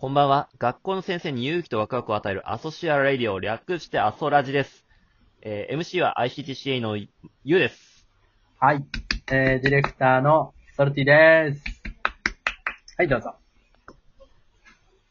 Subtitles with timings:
[0.00, 0.48] こんばんは。
[0.60, 4.86] 学校の先生に勇気とワクワクを与えるアソシアラディオ、略してアソラジです。
[5.42, 8.06] えー MC は ICTCA のゆうです。
[8.60, 8.86] はい。
[9.32, 11.64] えー、ディレクターのソルティです。
[12.96, 13.34] はい、どうぞ。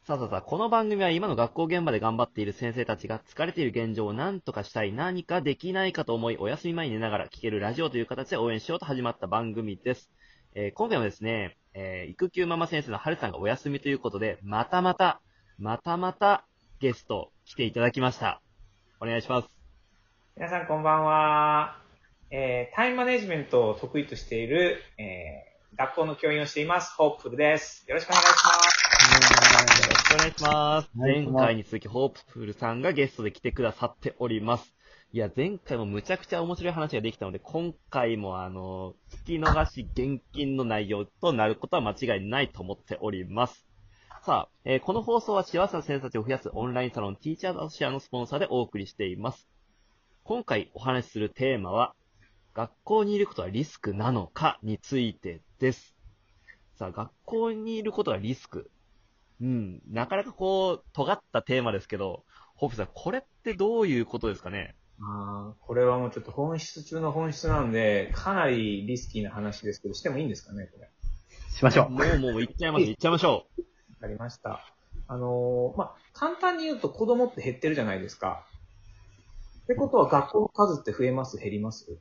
[0.04, 10.10] さあさあさあ、この番組は今の学校現場で頑張っている先生たちが疲れている現状を何とかしたい、何かできないかと思い、お休み前に寝ながら聞けるラジオという形で応援しようと始まった番組です。
[10.54, 15.20] えー今回もですね、えー育休ママ先生の春さんがお休みということで、またまた、
[15.58, 16.44] またまた
[16.80, 18.42] ゲスト来ていただきました。
[19.00, 19.48] お願いします。
[20.36, 21.80] 皆さんこんばんは。
[22.32, 27.84] えータイムマネジメントを得意としている、えー学校の教員をしています、ホープフルです。
[27.86, 29.14] よろしくお願いします。
[29.14, 30.90] よろしくお願いします。
[30.96, 34.77] お願いします前回に続き、ホープフルさんがゲストで来てくださっております。
[35.10, 38.94] いや、前回もむちゃくちゃ面白い話ができたので、今回もあの、
[39.24, 43.66] 聞き逃し厳禁の内容となることは間違いないと思っております。
[44.22, 49.48] さあ、えーこの放送は幸せな先生たちを増やすオンラインサロンティーチャーズアソシアのスポンサーでお送りしています。
[50.24, 51.94] 今回お話しするテーマは、
[52.52, 55.96] 学校にいることはリスクなのかについてです。
[56.74, 58.70] さあ、学校にいることはリスク。
[59.40, 62.24] うん、なかなかこう、尖ったテーマですけど、
[62.56, 64.74] ホープさん、これってどういうことですかね？
[65.00, 70.88] あーこれはもうちょっと本質中の本質なんで、かなりリスキーな話ですけど、してもいいんですかね、これ。
[71.54, 71.90] しましょう。
[71.90, 73.60] もうもう行っちゃいます、行っちゃいましょう。
[73.60, 73.66] わ
[74.00, 74.60] かりました。
[75.06, 78.44] あのーまあ、簡単に言うと子供って減ってるじゃないですか。
[79.64, 81.38] ってことは学校の数って増えます？
[81.38, 81.98] 減ります？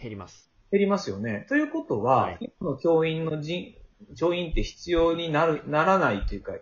[0.00, 0.50] 減ります。
[0.70, 1.46] 減りますよね。
[1.48, 3.74] ということは、はい今の教員の人、
[4.16, 6.52] 教員って必要になる、ならないというか、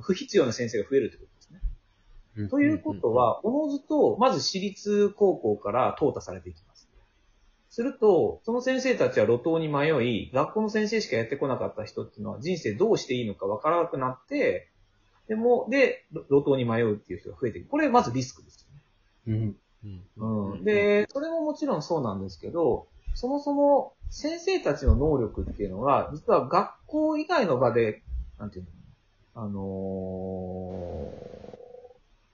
[0.00, 1.41] 不必要な先生が増えるということ。
[2.50, 6.88] ということは、おのずと、まず私立高校から淘汰されていきます。
[7.68, 14.68] すると、その先生たちは路頭に迷い、学校の先生しかやってこなかった人っていうのは人生どうしていいのかわからなくなって、
[15.28, 17.70] でも、で、路路頭に迷うっていう人が増えていく。
[17.70, 18.66] これまずリスクです
[19.26, 19.54] よね。
[19.86, 20.52] うん。
[20.52, 20.64] うん。
[20.64, 28.02] で、それももちろんそうなんですけど、そもそも先生たちの能力っていうのは、実は学校以外の場で、
[28.38, 28.70] なんていうの
[29.34, 31.31] あのー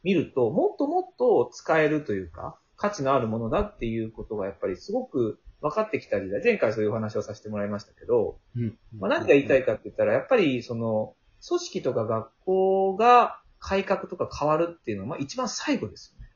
[0.03, 8.79] 見ると、もっともっと使えるというか、価値のあるものだっていうことがやっぱりすごく分かってきた時代、前回そういうお話をさせてもらいましたけど、うん。
[8.99, 11.15] まあ、何が言いたいかって言ったら、やっぱりその、
[11.47, 16.29] 組織とか学校が改革とか変わるっていうのは、まあ一番最後ですよね。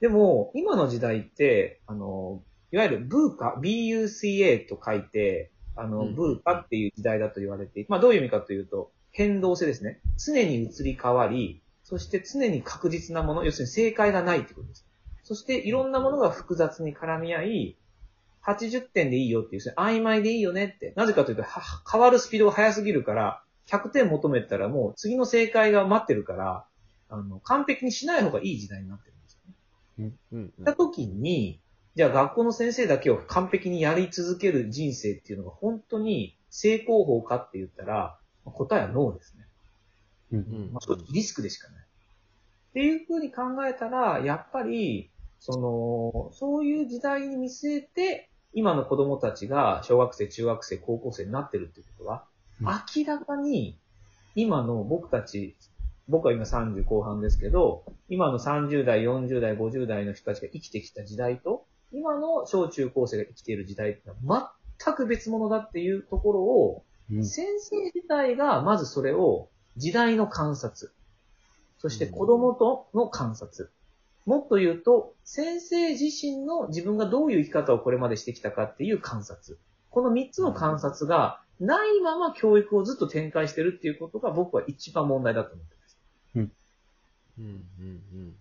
[0.00, 2.42] でも、今の時代って、あの、
[2.72, 10.00] いわゆるブーカ、BUCA と書いて、あの、うんブーカっていう時代だと言われていて、まあどういう意味かというと、変動性ですね。
[10.16, 14.86] 常に移り変わり、そして常に確実なもの、要するに正解がないってことです。
[15.22, 17.76] そしていろんなものが複雑に絡み合い、
[18.44, 20.92] 80点でいいよっていう、曖昧でいいよねって。
[20.96, 26.66] なぜかというと、は変わるスピードが速すぎるから、100点求めたらもう次の正解が待ってるから、
[27.08, 29.40] あの、完璧にしない方がいい時代になってるんです
[29.98, 30.12] よね。
[30.32, 31.60] うんうんった時に、
[31.94, 39.43] じゃあ学校の先生だけを完璧にやり続ける人生っていうのが本当に成功法かって言ったら、答えはノーですね。
[40.32, 40.36] う。
[40.36, 41.82] うんんまあ、リスクでしかない。
[41.82, 52.24] っていうふうに考えたら、やっぱり、その、そういう時代に見据えて、今の子供たちが小学生、中学生、高校生になってるっていうことは、
[52.60, 53.78] うん明らかに、
[54.36, 55.56] 今の僕たち、
[56.08, 67.24] 僕は今30後半ですけど、今の30代、40代、50代の人たちが生きてきた時代と、今の小中高生が生きている時代ってのは全く別物だっていうところを、うん。
[67.24, 70.92] 先生自体がまずそれを時代の観察、
[71.78, 73.70] そして子供との観察、
[74.26, 79.58] もっと言うと、先生自身の自分がどういう生き方をこれまでしてきたかっていう観察。
[79.90, 85.98] この三つの観察がないまま教育をずっと展開してるっていうことが僕は一番問題だと思ってます。
[86.36, 86.52] うん
[87.38, 88.34] うんうん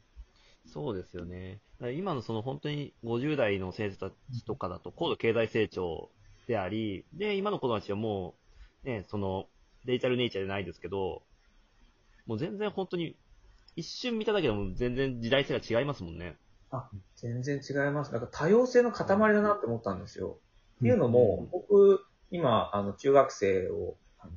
[0.73, 1.59] そうですよね。
[1.95, 6.09] 今のその本当に50代の先生たちとかだと高度経済成長
[6.47, 8.33] であり、で、今の子供たちはも
[8.83, 9.45] う、ね、その
[9.85, 11.24] デジタルネイチャーじゃないですけど、
[12.25, 13.15] もう全然本当に
[13.75, 16.38] 一瞬見ただけでも全然時代性が違いますもんね。
[16.71, 18.12] あ、全然違います。
[18.12, 20.38] だから多様性の塊だなって思ったんですよ。
[20.77, 24.31] っていうのうんも、僕、今、あの、中学生を、あの、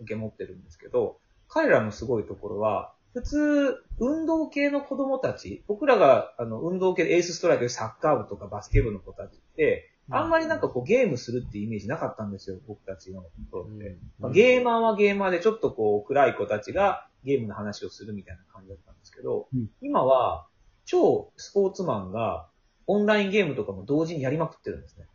[0.00, 1.18] 受け持ってるんですけど、
[1.48, 13.96] 彼らのすごいところは、普通、運動系の子供たち、僕らが、あの、運動系でエースストライクでサッカー部とかバスケ部の子たちって、あんまりなんかこうゲームするっていうイメージなかったんですよ、僕たちの頃って。
[14.18, 20.46] まあゲーマーはゲーマーでちょっとこう暗い子たちがゲームの話をするみたいな感じだったんですけど、うん今は
[20.84, 22.48] 超スポーツマンが
[22.86, 25.06] オンラインゲームとかも同時にやりまくってるんですね。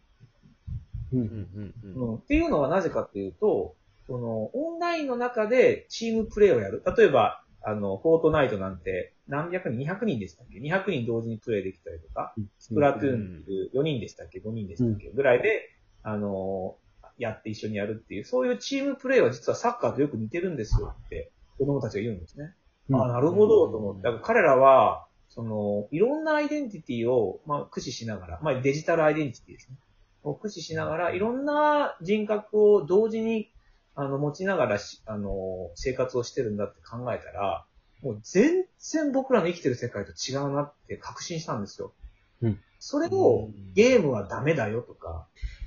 [1.13, 1.17] う。
[1.17, 3.75] うんんうんうんうんっていうのはなぜかっていうと、
[4.07, 6.83] その、オンラインの中でチームプレイをやる。
[6.97, 15.09] 例えば、あの、フォートナイトなんて何百人、200人でしたっけ ?200 人同時にプレイできたりとか、スプラトゥーン4人でしたっけ ?5 人でしたっけ？
[15.09, 15.69] ぐらいで、
[16.03, 16.77] あの、
[17.17, 22.53] やって一緒にやるっていう、そういうチームプレイは実はサッカーとよく似てるんですよって子供たちが言うんですね。
[22.89, 24.03] うんあなるほど、と思って。
[24.03, 29.77] だから彼らは、その、いろんなアイデンティティを、まあ、駆使しながら、まあ、デジタルアイデンティティですね。
[30.23, 33.51] を駆使しながら、いろんな人格を同時に、
[33.95, 37.65] あの、持ちながらし、あの、生活をしてるんだって考えたら、
[38.01, 41.93] もう全然僕らの生きてる世界と違うなって確信したんですよ。
[42.41, 45.25] うんそれを、ゲームはダメだよとか、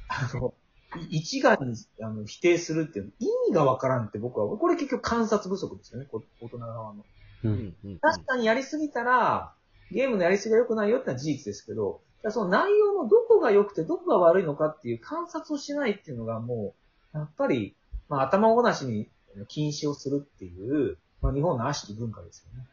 [0.08, 0.54] あの、
[1.10, 7.04] い一概にあの否定するっていう意味がわからんって僕は、これ結局観察不足ですよね、こ大人側の。
[7.44, 7.48] う。
[7.48, 9.52] うんんうん確かにやりすぎたら、
[9.90, 16.74] ゲームのやりすぎが良くないよってのは事実ですけど、その内容のどこが良くてどこが悪いのかっていう観察をしないっていうのがも
[17.14, 17.74] う、やっぱり、
[18.08, 19.08] まあ頭ごなしに
[19.48, 22.66] 禁止をするっていう、まあ日本の悪しき文化ですよね。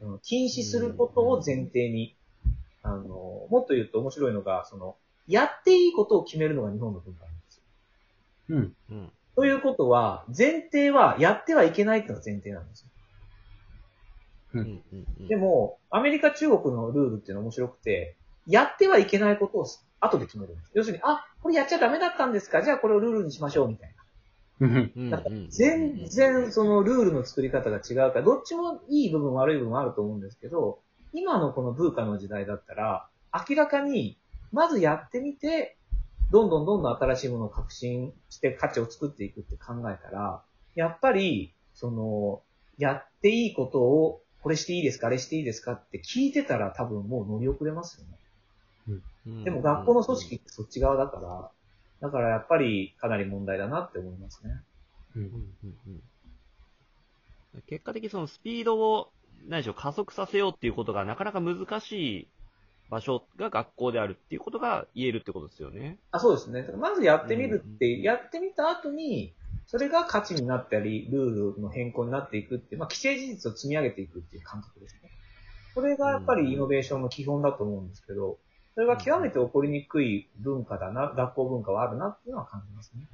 [0.00, 2.14] うん禁止することを前提に、
[2.82, 4.96] あの、もっと言うと面白いのが、その、
[5.26, 7.62] やっていいことを決めるのが日本の文化なんですよ。
[8.50, 8.76] うん。
[8.90, 12.88] うんということは、前提はやってはいけないっていうのが前提なんですよ。
[14.54, 14.82] うんうん
[15.20, 18.16] うんでも、アメリカ、中国のルールっていうのは面白くて、
[18.46, 19.66] やってはいけないことを
[20.00, 20.70] 後で決めるんです。
[20.72, 22.62] 要するに、あ、これやっちゃダメだったんですか？
[22.62, 23.96] じゃあこれをルールにしましょう、みたいな。
[24.58, 30.80] なんか全然そのルールの作り方が違うから、どっちもいい部分悪い部分あると思うんですけど、
[31.12, 33.08] 今のこのブーカの時代だったら、
[33.48, 34.18] 明らかに、
[34.52, 35.76] まずやってみて、
[36.30, 40.42] どんどんどんどん新しいものを革新して価値を作っていくって考えたら、
[40.74, 42.42] やっぱり、その、
[42.78, 49.02] やっていいことを、これしていいですかあれしていいですかって聞いてたら多分もう乗り遅れますよね。
[49.26, 49.44] うん。
[49.44, 51.50] でも学校の組織ってそっち側だから、
[52.00, 54.60] だからやっぱりかなり問題だなって思いますね。
[55.14, 55.20] う。
[55.20, 56.02] うんんうんうん
[57.68, 59.10] 結果的にそのスピードを、
[59.48, 62.28] 何でしょう、加速させようっていうことがなかなか難しい
[62.90, 65.98] 場所が学校であるっていうことが言えるってことですよね。
[66.10, 66.66] あそうですね。
[66.78, 69.34] まずやってみるって、うんやってみた後に、
[69.66, 75.10] それが価値になったり、ルールの変更になっていくっていう、まあ、既成事実を積み上げていくっていう感覚ですね。
[75.74, 78.38] これがやっぱりイノベーションの基本だと思うんですけど、
[78.76, 83.08] それが極めて起こりにくい文化だな、学校文化はあるなっていうのは感じますね。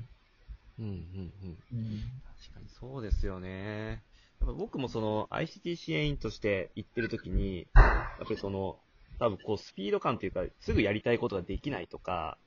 [0.78, 1.64] うんうんうん。
[1.72, 2.22] うん。
[2.24, 4.06] 確かにそうですよね。
[4.40, 7.70] やっぱ僕もその ICT 支援員として行ってる時に、
[8.18, 8.84] やっぱりその、
[9.18, 12.40] 多分こうスピード感というか、すぐやりたいことができないとか、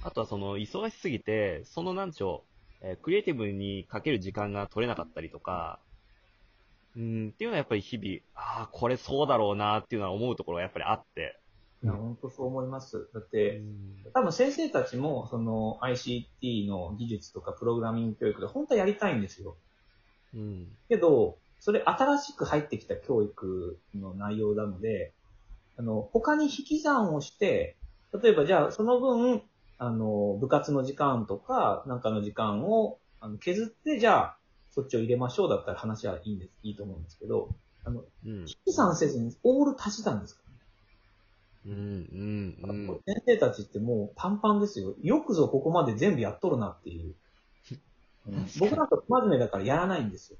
[0.00, 2.48] あとはその忙しすぎて、そのなんでしょ
[2.82, 5.84] う、えークリエイティブにかける時間が取れなかったりとか、
[6.94, 11.40] うん、っていうのはやっぱり日々、ああ、これそうだろうなっていうのは思うところがやっぱりあって。
[11.82, 13.08] いや、本当そう思います。
[13.14, 13.62] だって、
[14.12, 19.56] 多分先生たちも、その ICT の技術とかプログラミング教育で本当はやりたいんですよ。
[20.34, 20.68] うん。
[20.88, 25.12] けど、それ新しく入ってきた教育の内容なので、
[25.76, 27.76] あの、他に引き算をして、
[28.22, 29.42] 例えばじゃあその分、
[29.78, 34.36] あの、部活の時間とか、なんかの時間をあの削って、じゃあ、
[34.70, 37.54] そっちを入れましょうだったら話はいいんです、いいと思うんですけど、
[37.84, 38.40] あの、うん。
[38.40, 40.39] 引き算せずにオール足し算です。
[41.66, 41.72] うん。
[41.72, 42.56] うん。
[42.62, 43.00] うん。
[43.06, 44.94] 先生たちってもうパンパンですよ。
[45.02, 47.14] よくぞここまで全部やっとるなっていう。
[48.26, 50.38] うん僕なんか不真面目だからやらないんですよ。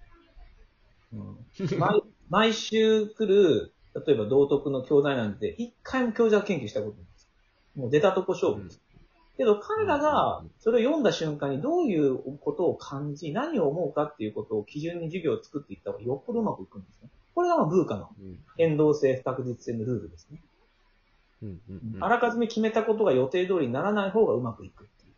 [1.13, 3.73] うん、毎毎週来る、
[4.07, 7.29] 例えば道徳の教材なんて、一回も教材研究したことないです。
[7.75, 8.81] もう出たとこ勝負です。
[9.37, 17.09] けど彼らがそれを読んだ瞬間にどういうことを感じ、何を思うかっていうことを基準に授業を作っていった方がよっぽどうまくいくんですね。
[17.35, 18.39] これがまあブーカのうん。
[18.59, 20.43] 変動性、不確実性のルールですね。
[21.43, 21.61] うん。
[21.69, 22.05] うん。
[22.05, 25.13] あらかじめ決めたことが予定通りにならない方がうまくいくっていう。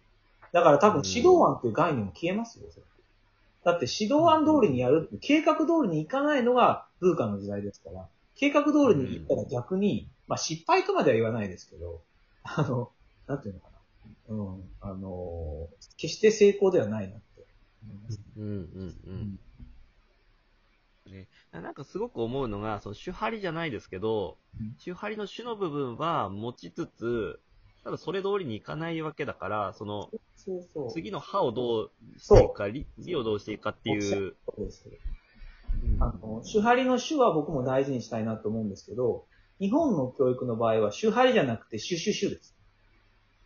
[0.52, 2.87] だから多分指導案っていう概念も消えますよ、それ
[3.64, 12.02] だって指導案通りにやる計画通りにいかないのがブーカの時代ですから、計画通りにいったら逆に、まあ失敗とまでは言わないですけど、
[12.43, 12.91] あの、
[13.29, 13.73] なんていうのかな。
[14.29, 17.47] うん、あの、決して成功ではないなって
[17.85, 18.21] 思います。
[18.37, 18.45] うん。
[18.45, 19.38] うん。
[21.07, 21.12] うん。
[21.12, 21.29] ね、
[21.61, 27.40] なんかすごく思うのが、その手張りじゃないですけどうん、手張りの手の部分は持ちつつ、
[27.85, 30.92] ただそれ通りにいかないわけだから、その、そうそう。
[30.92, 34.37] 次の歯をどうしていくか、理理をどうしていくかっていう。
[34.47, 34.88] そうです。
[36.00, 39.26] あの、手張りの手は僕も大事にしたいなと思うんですけど、
[39.59, 42.56] 日本の教育の場合は手張りじゃなくてシュシュシュです。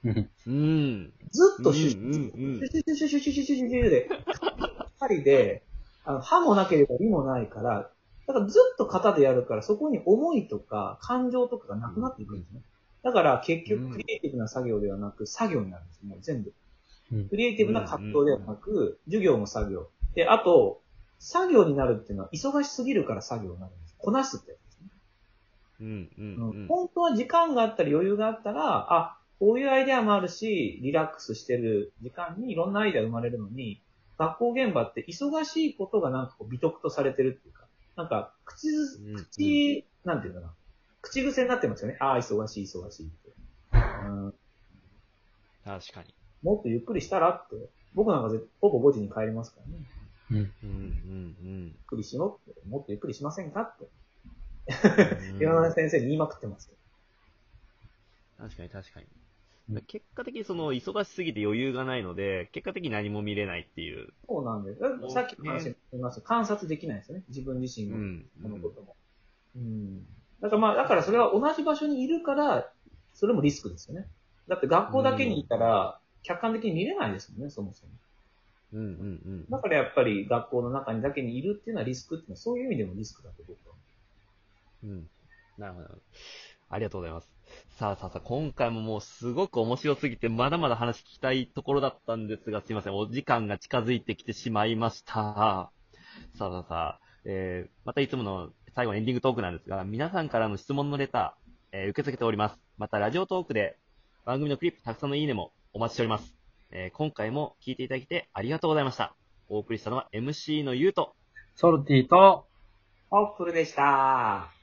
[0.04, 0.30] うん。
[0.46, 1.12] うん。
[1.30, 2.32] ずっとシュシュシュ
[2.68, 4.08] シュシュシュシュシュシュシュシュで、
[4.98, 5.64] 針で、
[6.04, 7.90] あの歯もなければ理もないから、
[8.26, 12.60] だからずっと型でやるから、そこに思いとか感情とかがなくなっていくんですね。
[13.02, 16.52] だから結局クリエイティブな作業ではなく作業になるんです、もう全部。
[17.12, 19.88] うんクリエイティブな活動ではなく、授業も作業。
[20.14, 20.82] で、あと、
[21.20, 23.94] 作業になるっていうのは忙しすぎるから作業になるんです。
[23.98, 24.88] こなすってやつですね。
[25.80, 26.66] うん、うん、うん。
[26.66, 33.82] 本当は時間があったり余裕があったら、あ、こういうアイデアもあるし、リラックスしてる時間にいろんなアイデア生まれるのに、
[34.18, 37.65] 学校現場って忙しいことがなんかこう美徳とされてるっていうか、
[37.96, 40.54] なんか口ず、うん口、なんていうのかな。
[41.00, 41.96] 口癖になってますよね。
[42.00, 43.32] ああ、忙しい、忙しいって。
[43.72, 43.76] う
[44.28, 44.34] ん
[45.64, 46.14] 確かに。
[46.42, 47.56] もっとゆっくりしたらって。
[47.94, 49.84] 僕なんかぜほぼ5時に帰りますからね。
[50.30, 50.36] うん。
[50.36, 52.60] うん、うん、ゆっくりしようって。
[52.68, 53.88] もっとゆっくりしませんかって。
[55.32, 55.40] うん。
[55.42, 58.44] 岩根先生に言いまくってますけど。
[58.44, 59.25] 確かに確かにうん。
[59.88, 64.12] 結果的にその忙しすぎて余裕がないので、結果的に何も見れないっていう。
[64.28, 64.80] そうなんです。
[65.12, 67.24] さっきの話に言いました観察できないですよね。
[67.28, 68.26] 自分自身のうん。
[68.42, 68.96] このことも。
[69.56, 70.06] うん。
[70.40, 72.70] だからまあ、だからそれは同じ場所にいるから、
[73.14, 74.06] それもリスクですよね。
[74.46, 77.92] だって学校だけにいたら、客観的に見れないですもんね、そもそも。
[78.72, 79.50] うん、うん、うん。
[79.50, 83.74] だからやっぱり学校の中にだけにいるっていうのはリスクっていうのは、そういう意味でもリスクだと僕は。
[84.84, 85.08] うん。
[85.58, 85.88] なるほど。
[86.68, 87.35] ありがとうございます。
[87.78, 92.94] さあさあさあ、今回ももうすごく面白すぎて、まだまだ話聞きたいところだったんですが、すいません。
[92.94, 95.12] お時間が近づいてきてしまいました。
[95.12, 95.70] さあ
[96.38, 102.58] さあさあ、えー、またいつもの最後のエンディングトークなんですが、皆さんからの質問のレター、えー受け付けております。
[102.78, 103.76] また、ラジオトークで
[104.24, 106.34] 番組のクリップたくさんのいいねもお待ちしております。
[106.70, 109.14] えー今回も聞いていただきてありがとうございました。
[109.48, 111.14] お送りしたのは MC のゆうと、
[111.54, 112.46] ソルティと、
[113.10, 114.55] ホップルでした。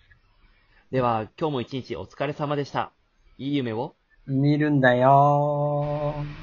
[0.93, 2.91] では、今日も一日お疲れ様でした。
[3.39, 3.95] いい夢を。
[4.27, 6.42] 見るんだよー。